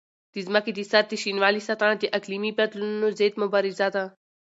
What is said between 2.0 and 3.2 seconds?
اقلیمي بدلونونو